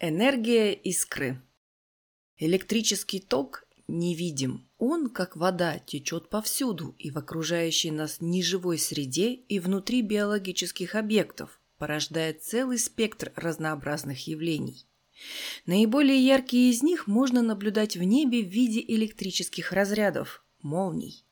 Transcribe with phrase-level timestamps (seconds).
[0.00, 1.42] Энергия искры.
[2.36, 4.70] Электрический ток невидим.
[4.78, 11.60] Он, как вода, течет повсюду и в окружающей нас неживой среде и внутри биологических объектов,
[11.78, 14.86] порождает целый спектр разнообразных явлений.
[15.66, 21.24] Наиболее яркие из них можно наблюдать в небе в виде электрических разрядов– молний.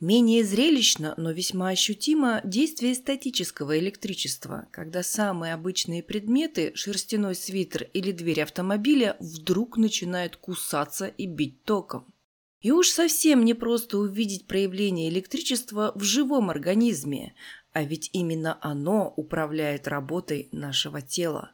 [0.00, 8.12] Менее зрелищно, но весьма ощутимо действие статического электричества, когда самые обычные предметы, шерстяной свитер или
[8.12, 12.12] дверь автомобиля, вдруг начинают кусаться и бить током.
[12.60, 17.34] И уж совсем не просто увидеть проявление электричества в живом организме,
[17.72, 21.52] а ведь именно оно управляет работой нашего тела.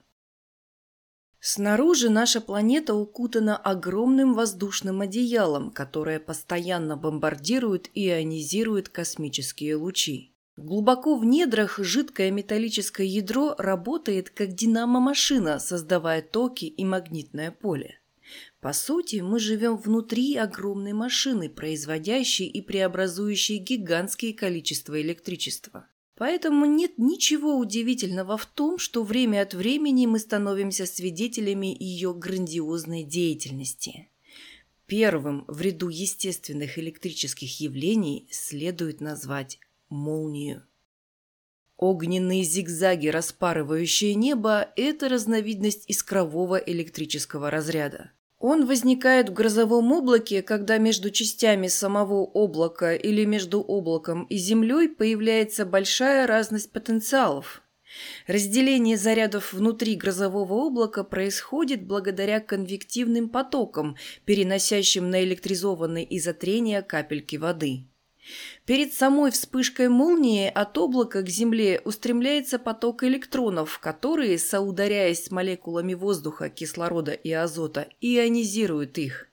[1.44, 10.32] Снаружи наша планета укутана огромным воздушным одеялом, которое постоянно бомбардирует и ионизирует космические лучи.
[10.56, 17.98] Глубоко в недрах жидкое металлическое ядро работает как динамо-машина, создавая токи и магнитное поле.
[18.60, 25.88] По сути, мы живем внутри огромной машины, производящей и преобразующей гигантские количества электричества.
[26.22, 33.02] Поэтому нет ничего удивительного в том, что время от времени мы становимся свидетелями ее грандиозной
[33.02, 34.08] деятельности.
[34.86, 40.64] Первым в ряду естественных электрических явлений следует назвать молнию.
[41.76, 48.12] Огненные зигзаги, распарывающие небо– это разновидность искрового электрического разряда.
[48.42, 54.88] Он возникает в грозовом облаке, когда между частями самого облака или между облаком и Землей
[54.88, 57.62] появляется большая разность потенциалов.
[58.26, 67.36] Разделение зарядов внутри грозового облака происходит благодаря конвективным потокам, переносящим на наэлектризованные из-за трения капельки
[67.36, 67.91] воды.
[68.66, 75.94] Перед самой вспышкой молнии от облака к Земле устремляется поток электронов, которые, соударяясь с молекулами
[75.94, 79.28] воздуха, кислорода и азота, ионизируют их.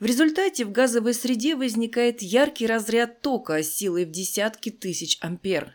[0.00, 5.74] В результате в газовой среде возникает яркий разряд тока силой в десятки тысяч ампер.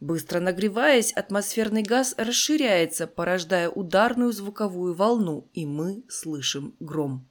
[0.00, 7.30] Быстро нагреваясь, атмосферный газ расширяется, порождая ударную звуковую волну, и мы слышим гром.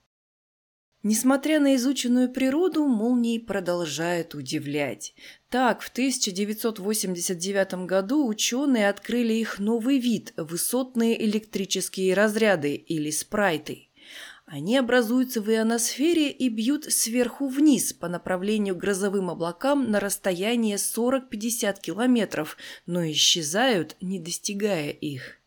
[1.05, 5.13] Несмотря на изученную природу, молнии продолжают удивлять.
[5.49, 13.89] Так, в 1989 году ученые открыли их новый вид– высотные электрические разряды или спрайты.
[14.45, 20.77] Они образуются в ионосфере и бьют сверху вниз по направлению к грозовым облакам на расстояние
[20.77, 25.42] 40-50 километров, но исчезают, не достигая их.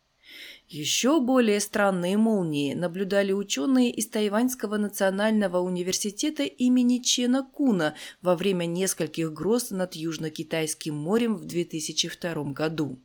[0.69, 8.65] Еще более странные молнии наблюдали ученые из Тайваньского национального университета имени Чена Куна во время
[8.65, 12.99] нескольких гроз над Южно-Китайским морем в 2002 году.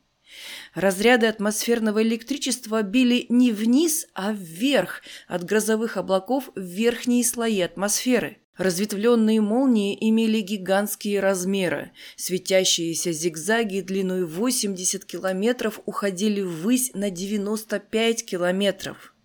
[0.74, 8.41] Разряды атмосферного электричества били не вниз, а вверх от грозовых облаков в верхние слои атмосферы.
[8.62, 11.90] Разветвленные молнии имели гигантские размеры.
[12.14, 19.16] Светящиеся зигзаги длиной 80 километров уходили ввысь на 95 километров.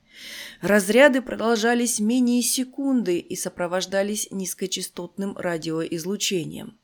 [0.59, 6.79] Разряды продолжались менее секунды и сопровождались низкочастотным радиоизлучением.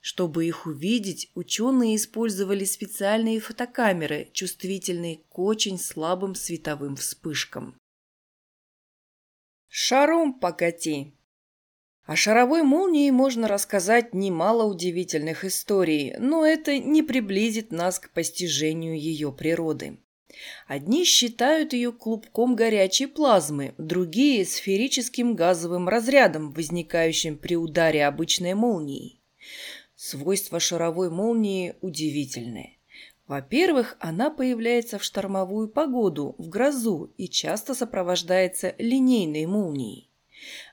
[0.00, 7.78] Чтобы их увидеть, ученые использовали специальные фотокамеры, чувствительные к очень слабым световым вспышкам.
[9.68, 11.17] «Шаром покати!»
[12.08, 18.98] О шаровой молнии можно рассказать немало удивительных историй, но это не приблизит нас к постижению
[18.98, 19.98] ее природы.
[20.66, 29.20] Одни считают ее клубком горячей плазмы, другие– сферическим газовым разрядом, возникающим при ударе обычной молнии.
[29.94, 32.78] Свойства шаровой молнии удивительные.
[33.26, 40.07] Во-первых, она появляется в штормовую погоду, в грозу и часто сопровождается линейной молнией.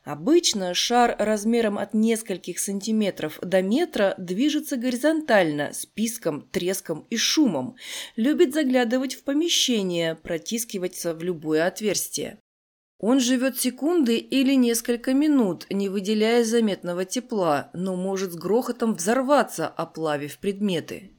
[0.04, 7.76] Обычно шар размером от нескольких сантиметров до метра движется горизонтально, с писком, треском и шумом,
[8.16, 12.40] любит заглядывать в помещение, протискиваться в любое отверстие.
[12.98, 19.68] Он живет секунды или несколько минут, не выделяя заметного тепла, но может с грохотом взорваться,
[19.68, 21.12] оплавив предметы.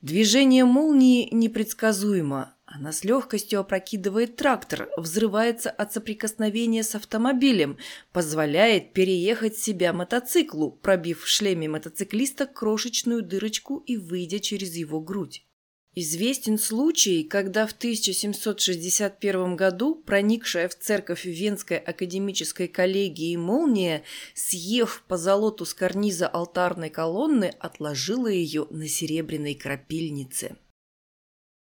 [0.00, 2.54] Движение молнии непредсказуемо.
[2.70, 7.78] Она с легкостью опрокидывает трактор, взрывается от соприкосновения с автомобилем,
[8.12, 15.46] позволяет переехать себя мотоциклу, пробив в шлеме мотоциклиста крошечную дырочку и выйдя через его грудь.
[15.94, 24.02] Известен случай, когда в 1761 году проникшая в церковь Венской академической коллегии молния,
[24.34, 30.58] съев по золоту с карниза алтарной колонны, отложила ее на серебряной крапильнице.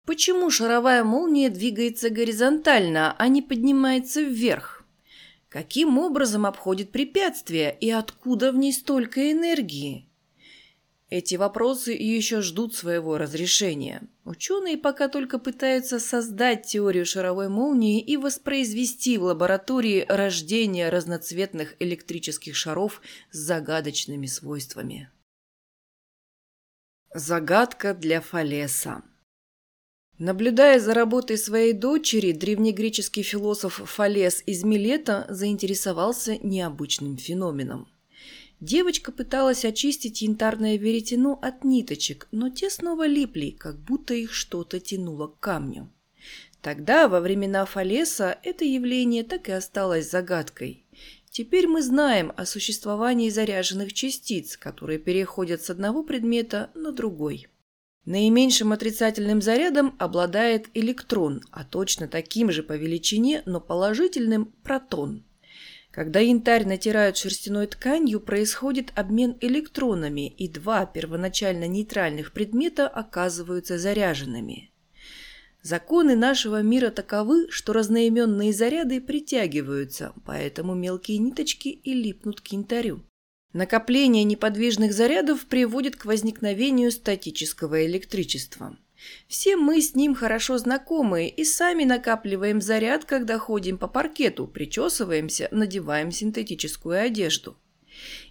[0.06, 4.84] Почему шаровая молния двигается горизонтально, а не поднимается вверх?
[5.48, 10.08] Каким образом обходит препятствия и откуда в ней столько энергии?
[11.10, 14.02] Эти вопросы еще ждут своего разрешения.
[14.24, 22.56] Ученые пока только пытаются создать теорию шаровой молнии и воспроизвести в лаборатории рождение разноцветных электрических
[22.56, 25.12] шаров с загадочными свойствами.
[27.14, 29.04] Загадка для Фалеса
[30.22, 37.88] Наблюдая за работой своей дочери, древнегреческий философ Фалес из Милета заинтересовался необычным феноменом.
[38.60, 44.80] Девочка пыталась очистить янтарное веретено от ниточек, но те снова липли, как будто их что-то
[44.80, 45.92] тянуло к камню.
[46.62, 50.86] Тогда, во времена Фалеса, это явление так и осталось загадкой.
[51.32, 57.48] Теперь мы знаем о существовании заряженных частиц, которые переходят с одного предмета на другой.
[58.06, 65.24] Наименьшим отрицательным зарядом обладает электрон, а точно таким же по величине, но положительным– протон.
[65.92, 74.72] Когда янтарь натирают шерстяной тканью, происходит обмен электронами, и два первоначально нейтральных предмета оказываются заряженными.
[75.62, 83.04] Законы нашего мира таковы, что разноименные заряды притягиваются, поэтому мелкие ниточки и липнут к янтарю.
[83.54, 88.78] Накопление неподвижных зарядов приводит к возникновению статического электричества.
[89.28, 95.50] Все мы с ним хорошо знакомы и сами накапливаем заряд, когда ходим по паркету, причесываемся,
[95.52, 97.58] надеваем синтетическую одежду.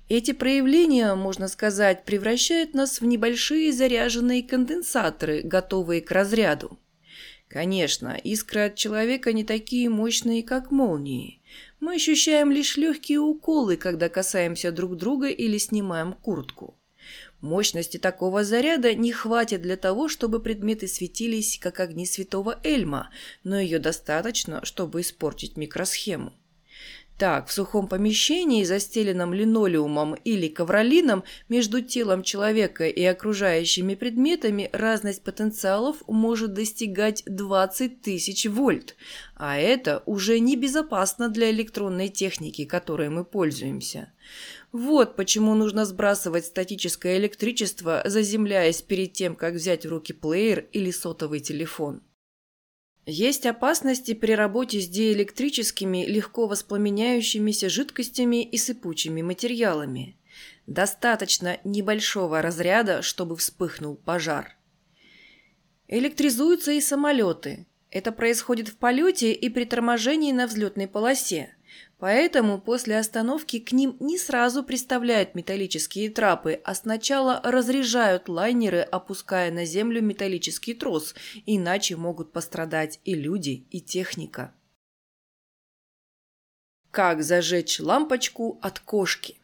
[0.09, 6.79] Эти проявления, можно сказать, превращают нас в небольшие заряженные конденсаторы, готовые к разряду.
[7.49, 11.40] Конечно, искры от человека не такие мощные, как молнии.
[11.81, 16.77] Мы ощущаем лишь легкие уколы, когда касаемся друг друга или снимаем куртку.
[17.41, 23.11] Мощности такого заряда не хватит для того, чтобы предметы светились, как огни святого Эльма,
[23.45, 26.35] но ее достаточно, чтобы испортить микросхему.
[27.21, 35.23] Так, в сухом помещении, застеленном линолеумом или ковролином, между телом человека и окружающими предметами разность
[35.23, 38.97] потенциалов может достигать 20 тысяч вольт,
[39.37, 44.11] а это уже небезопасно для электронной техники, которой мы пользуемся.
[44.73, 50.91] Вот почему нужно сбрасывать статическое электричество, заземляясь перед тем, как взять в руки плеер или
[50.91, 52.01] сотовый телефон.
[53.11, 60.17] Есть опасности при работе с диэлектрическими, легко воспламеняющимися жидкостями и сыпучими материалами.
[60.69, 64.57] Достаточно небольшого разряда, чтобы вспыхнул пожар.
[65.89, 67.67] Электризуются и самолеты.
[67.91, 71.57] Это происходит в полете и при торможении на взлетной полосе.
[72.01, 79.53] Поэтому после остановки к ним не сразу приставляют металлические трапы, а сначала разряжают лайнеры, опуская
[79.53, 81.15] на землю металлический трос,
[81.45, 84.55] иначе могут пострадать и люди, и техника.
[86.91, 89.37] Как зажечь лампочку от кошки?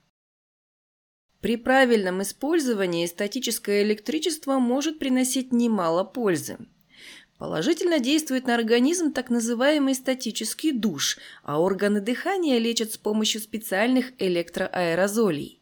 [1.43, 6.57] При правильном использовании статическое электричество может приносить немало пользы.
[7.39, 14.13] Положительно действует на организм так называемый статический душ, а органы дыхания лечат с помощью специальных
[14.19, 15.61] электроаэрозолей.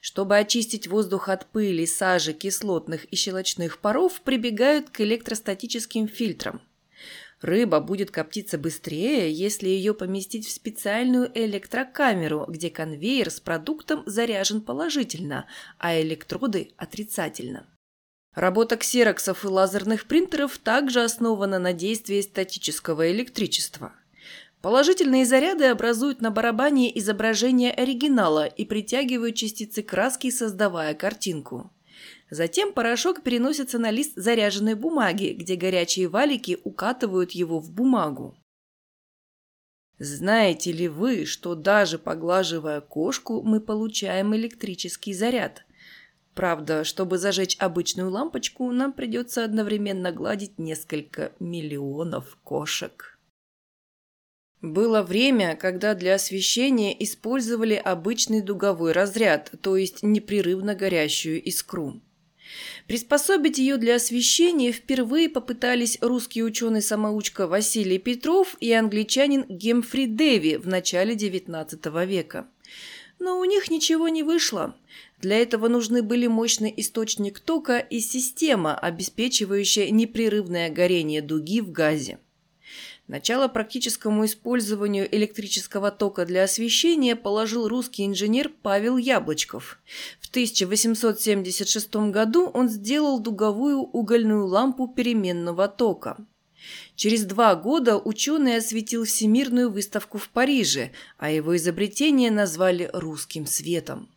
[0.00, 6.60] Чтобы очистить воздух от пыли, сажи, кислотных и щелочных паров, прибегают к электростатическим фильтрам.
[7.42, 14.62] Рыба будет коптиться быстрее, если ее поместить в специальную электрокамеру, где конвейер с продуктом заряжен
[14.62, 15.46] положительно,
[15.78, 17.66] а электроды– отрицательно.
[18.36, 23.94] Работа ксероксов и лазерных принтеров также основана на действии статического электричества.
[24.60, 31.72] Положительные заряды образуют на барабане изображение оригинала и притягивают частицы краски, создавая картинку.
[32.28, 38.36] Затем порошок переносится на лист заряженной бумаги, где горячие валики укатывают его в бумагу.
[39.98, 45.65] Знаете ли вы, что даже поглаживая кошку, мы получаем электрический заряд?
[46.36, 53.18] Правда, чтобы зажечь обычную лампочку, нам придется одновременно гладить несколько миллионов кошек.
[54.60, 62.02] Было время, когда для освещения использовали обычный дуговой разряд, то есть непрерывно горящую искру.
[62.86, 70.68] Приспособить ее для освещения впервые попытались русский ученый-самоучка Василий Петров и англичанин Гемфри Дэви в
[70.68, 72.46] начале XIX века.
[73.18, 74.76] Но у них ничего не вышло.
[75.20, 82.18] Для этого нужны были мощный источник тока и система, обеспечивающая непрерывное горение дуги в газе.
[83.08, 89.78] Начало практическому использованию электрического тока для освещения положил русский инженер Павел Яблочков.
[90.20, 96.16] В 1876 году он сделал дуговую угольную лампу переменного тока.
[96.96, 104.08] Через два года ученый осветил Всемирную выставку в Париже, а его изобретение назвали «русским светом».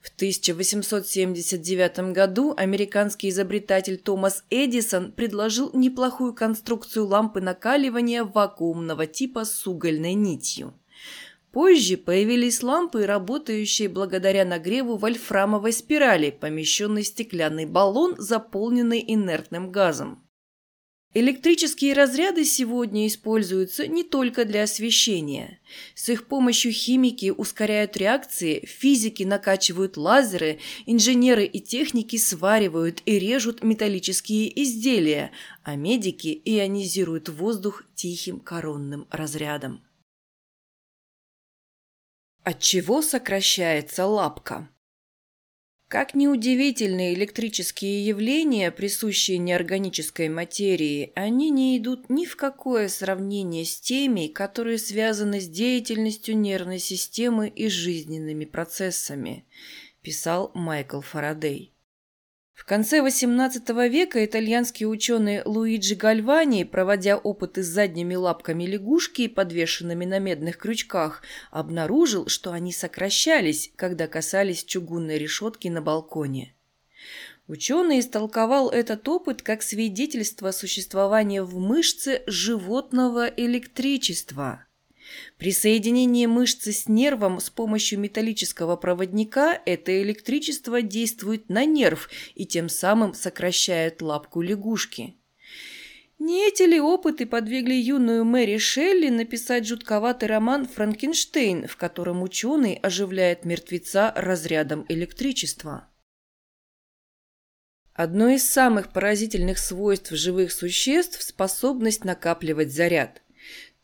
[0.00, 9.66] В 1879 году американский изобретатель Томас Эдисон предложил неплохую конструкцию лампы накаливания вакуумного типа с
[9.66, 10.74] угольной нитью.
[11.50, 20.25] Позже появились лампы, работающие благодаря нагреву вольфрамовой спирали, помещенной в стеклянный баллон, заполненный инертным газом.
[21.18, 25.60] Электрические разряды сегодня используются не только для освещения.
[25.94, 33.62] С их помощью химики ускоряют реакции, физики накачивают лазеры, инженеры и техники сваривают и режут
[33.62, 35.30] металлические изделия,
[35.62, 39.82] а медики ионизируют воздух тихим коронным разрядом.
[42.42, 44.68] От чего сокращается лапка?
[45.88, 53.80] Как неудивительны электрические явления, присущие неорганической материи, они не идут ни в какое сравнение с
[53.80, 59.46] теми, которые связаны с деятельностью нервной системы и жизненными процессами,
[60.02, 61.75] писал Майкл Фарадей.
[62.56, 70.06] В конце XVIII века итальянский ученый Луиджи Гальвани, проводя опыты с задними лапками лягушки, подвешенными
[70.06, 76.54] на медных крючках, обнаружил, что они сокращались, когда касались чугунной решетки на балконе.
[77.46, 84.64] Ученый истолковал этот опыт как свидетельство существования в мышце животного электричества–
[85.38, 92.46] при соединении мышцы с нервом с помощью металлического проводника это электричество действует на нерв и
[92.46, 95.16] тем самым сокращает лапку лягушки.
[96.18, 102.74] Не эти ли опыты подвигли юную Мэри Шелли написать жутковатый роман «Франкенштейн», в котором ученый
[102.82, 105.88] оживляет мертвеца разрядом электричества?
[107.92, 113.22] Одно из самых поразительных свойств живых существ– способность накапливать заряд–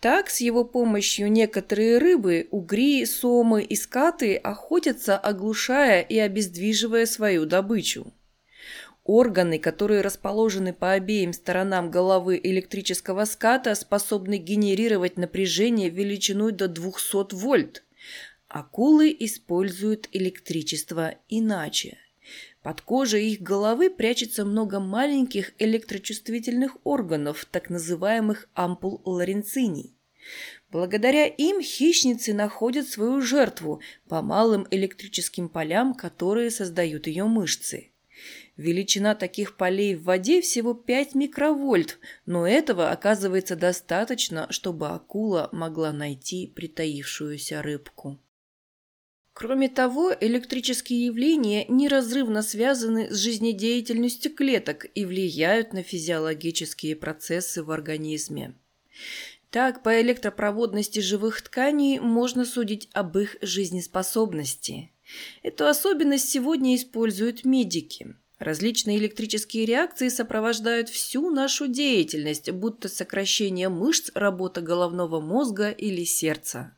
[0.03, 7.47] так, с его помощью некоторые рыбы, угри, сомы и скаты охотятся, оглушая и обездвиживая свою
[7.47, 8.13] добычу.
[9.05, 17.33] Органы, которые расположены по обеим сторонам головы электрического ската, способны генерировать напряжение величиной до 200
[17.37, 17.85] вольт.
[18.49, 21.99] Акулы используют электричество иначе.
[22.63, 29.97] Под кожей их головы прячется много маленьких электрочувствительных органов, так называемых ампул лоренциний.
[30.71, 37.91] Благодаря им хищницы находят свою жертву по малым электрическим полям, которые создают ее мышцы.
[38.57, 45.93] Величина таких полей в воде всего 5 микровольт, но этого оказывается достаточно, чтобы акула могла
[45.93, 48.21] найти притаившуюся рыбку.
[49.35, 57.71] Кроме того, электрические явления неразрывно связаны с жизнедеятельностью клеток и влияют на физиологические процессы в
[57.71, 58.55] организме.
[59.51, 64.93] Так, по электропроводности живых тканей можно судить об их жизнеспособности.
[65.43, 68.15] Эту особенность сегодня используют медики.
[68.39, 76.77] Различные электрические реакции сопровождают всю нашу деятельность, будто сокращение мышц, работа головного мозга или сердца.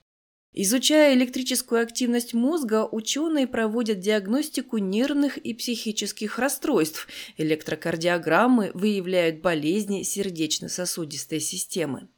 [0.57, 7.09] Изучая электрическую активность мозга, ученые проводят диагностику нервных и психических расстройств.
[7.37, 12.09] Электрокардиограммы выявляют болезни сердечно-сосудистой системы.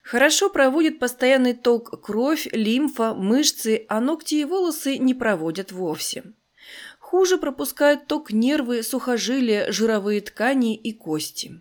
[0.00, 6.24] Хорошо проводит постоянный ток кровь, лимфа, мышцы, а ногти и волосы не проводят вовсе.
[6.98, 11.60] Хуже пропускают ток нервы, сухожилия, жировые ткани и кости.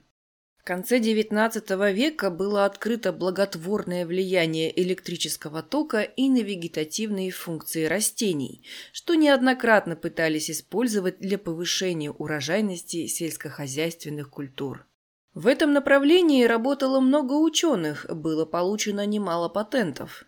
[0.61, 8.63] В конце XIX века было открыто благотворное влияние электрического тока и на вегетативные функции растений,
[8.93, 14.85] что неоднократно пытались использовать для повышения урожайности сельскохозяйственных культур.
[15.33, 20.25] В этом направлении работало много ученых, было получено немало патентов.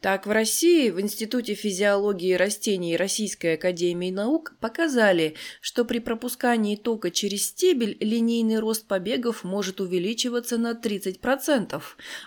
[0.00, 7.10] Так, в России в Институте физиологии растений Российской академии наук показали, что при пропускании тока
[7.10, 11.82] через стебель линейный рост побегов может увеличиваться на 30%,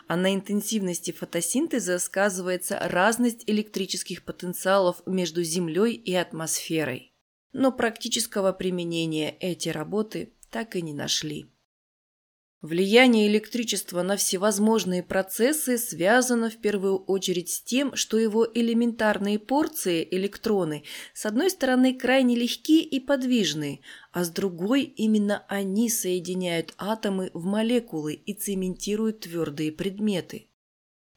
[0.07, 7.13] а на интенсивности фотосинтеза сказывается разность электрических потенциалов между Землей и атмосферой.
[7.53, 11.49] Но практического применения эти работы так и не нашли.
[12.61, 20.07] Влияние электричества на всевозможные процессы связано в первую очередь с тем, что его элементарные порции,
[20.11, 20.83] электроны,
[21.15, 27.45] с одной стороны крайне легки и подвижны, а с другой именно они соединяют атомы в
[27.45, 30.47] молекулы и цементируют твердые предметы.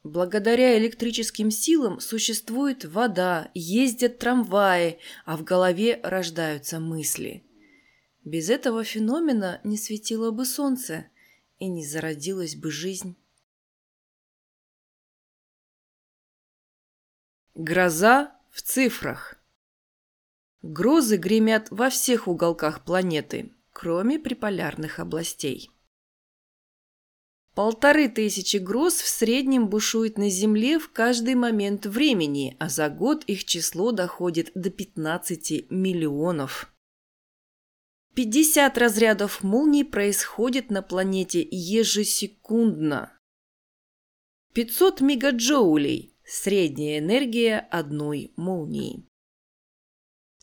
[0.01, 7.43] Благодаря электрическим силам существует вода, ездят трамваи, а в голове рождаются мысли.
[8.23, 11.05] Без этого феномена не светило бы солнце–
[11.59, 13.15] и не зародилась бы жизнь.
[17.53, 19.35] Гроза в цифрах.
[20.61, 25.69] Грозы гремят во всех уголках планеты, кроме приполярных областей.
[27.53, 33.23] Полторы тысячи гроз в среднем бушует на Земле в каждый момент времени, а за год
[33.25, 36.74] их число доходит до 15 миллионов.
[38.15, 43.11] 50 разрядов молний происходит на планете ежесекундно.
[44.53, 49.03] 500 мегаджоулей– средняя энергия одной молнии.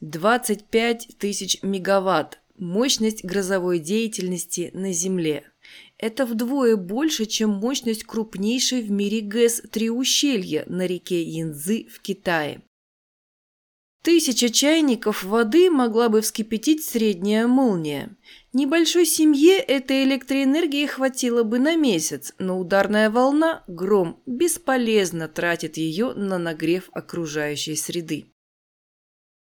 [0.02, 5.50] 25 тысяч мегаватт– мощность грозовой деятельности на Земле.
[5.96, 12.02] Это вдвое больше, чем мощность крупнейшей в мире ГЭС «Три ущелья» на реке Янзы в
[12.02, 12.60] Китае.
[14.02, 18.16] Тысяча чайников воды могла бы вскипятить средняя молния.
[18.52, 26.14] Небольшой семье этой электроэнергии хватило бы на месяц, но ударная волна, гром, бесполезно тратит ее
[26.14, 28.26] на нагрев окружающей среды.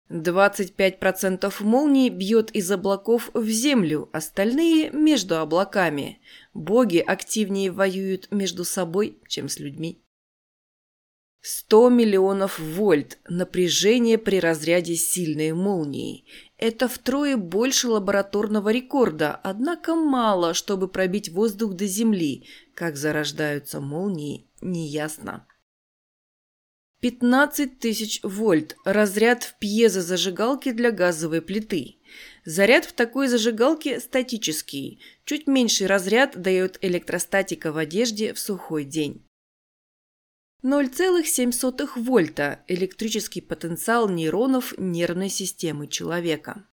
[0.10, 6.20] 25% молний бьет из облаков в землю, остальные– между облаками.
[6.54, 10.03] Боги активнее воюют между собой, чем с людьми.
[11.46, 16.26] 100 миллионов вольт напряжение при разряде сильной молнии.
[16.58, 22.48] Это втрое больше лабораторного рекорда, однако мало, чтобы пробить воздух до Земли.
[22.74, 25.46] Как зарождаются молнии, неясно.
[27.02, 31.98] 15 тысяч вольт– разряд в пьезозажигалке для газовой плиты.
[32.46, 35.02] Заряд в такой зажигалке статический.
[35.26, 39.26] Чуть меньший разряд дает электростатика в одежде в сухой день.
[40.64, 46.66] 0,7 вольта– электрический потенциал нейронов нервной системы человека.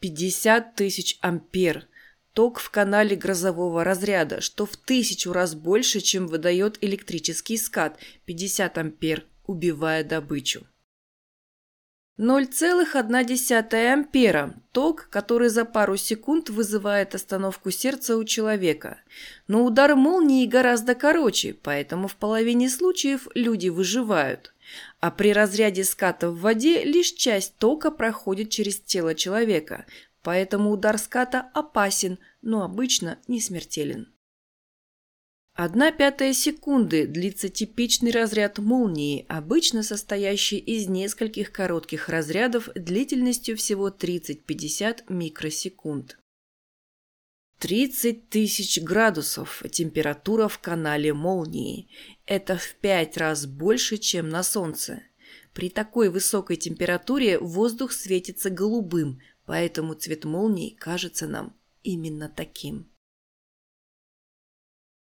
[0.00, 1.86] 50 тысяч ампер–
[2.32, 8.78] ток в канале грозового разряда, что в тысячу раз больше, чем выдает электрический скат– 50
[8.78, 10.66] ампер, убивая добычу.
[12.18, 19.00] 0,1 ампера– ток, который за пару секунд вызывает остановку сердца у человека.
[19.48, 24.54] Но удар молнии гораздо короче, поэтому в половине случаев люди выживают.
[24.98, 29.84] А при разряде ската в воде лишь часть тока проходит через тело человека,
[30.22, 34.08] поэтому удар ската опасен, но обычно не смертелен.
[35.56, 43.88] Одна пятая секунды длится типичный разряд молнии, обычно состоящий из нескольких коротких разрядов длительностью всего
[43.88, 46.18] 30-50 микросекунд.
[47.60, 51.88] 30 тысяч градусов температура в канале молнии.
[52.26, 55.04] Это в пять раз больше, чем на Солнце.
[55.54, 62.90] При такой высокой температуре воздух светится голубым, поэтому цвет молнии кажется нам именно таким.